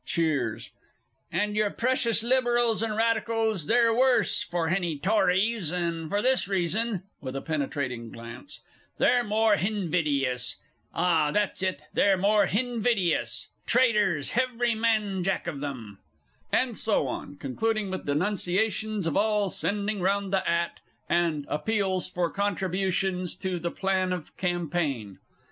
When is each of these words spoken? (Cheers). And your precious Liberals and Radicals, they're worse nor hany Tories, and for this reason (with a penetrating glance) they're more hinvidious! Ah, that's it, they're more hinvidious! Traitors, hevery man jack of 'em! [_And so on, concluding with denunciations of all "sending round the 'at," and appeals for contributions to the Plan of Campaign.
(Cheers). 0.03 0.71
And 1.31 1.55
your 1.55 1.69
precious 1.69 2.23
Liberals 2.23 2.81
and 2.81 2.97
Radicals, 2.97 3.67
they're 3.67 3.93
worse 3.93 4.51
nor 4.51 4.69
hany 4.69 4.97
Tories, 4.97 5.71
and 5.71 6.09
for 6.09 6.23
this 6.23 6.47
reason 6.47 7.03
(with 7.21 7.35
a 7.35 7.41
penetrating 7.43 8.09
glance) 8.09 8.61
they're 8.97 9.23
more 9.23 9.57
hinvidious! 9.57 10.55
Ah, 10.91 11.29
that's 11.29 11.61
it, 11.61 11.83
they're 11.93 12.17
more 12.17 12.47
hinvidious! 12.47 13.49
Traitors, 13.67 14.31
hevery 14.31 14.73
man 14.73 15.23
jack 15.23 15.45
of 15.45 15.63
'em! 15.63 15.99
[_And 16.51 16.75
so 16.75 17.05
on, 17.05 17.35
concluding 17.35 17.91
with 17.91 18.07
denunciations 18.07 19.05
of 19.05 19.15
all 19.15 19.51
"sending 19.51 20.01
round 20.01 20.33
the 20.33 20.49
'at," 20.49 20.79
and 21.07 21.45
appeals 21.47 22.09
for 22.09 22.31
contributions 22.31 23.35
to 23.35 23.59
the 23.59 23.69
Plan 23.69 24.13
of 24.13 24.35
Campaign. 24.35 25.19